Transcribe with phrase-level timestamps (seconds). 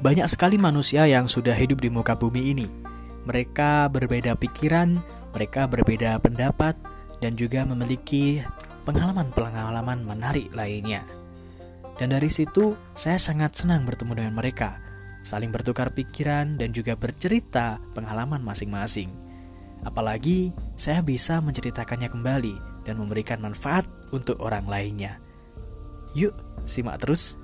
[0.00, 2.66] banyak sekali manusia yang sudah hidup di muka bumi ini.
[3.28, 4.96] Mereka berbeda pikiran,
[5.36, 6.72] mereka berbeda pendapat,
[7.20, 8.40] dan juga memiliki
[8.88, 11.04] pengalaman-pengalaman menarik lainnya.
[12.00, 14.80] Dan dari situ, saya sangat senang bertemu dengan mereka,
[15.20, 19.12] saling bertukar pikiran, dan juga bercerita pengalaman masing-masing.
[19.84, 20.48] Apalagi,
[20.80, 22.56] saya bisa menceritakannya kembali
[22.88, 23.84] dan memberikan manfaat
[24.16, 25.20] untuk orang lainnya.
[26.16, 26.32] Yuk,
[26.64, 27.36] simak terus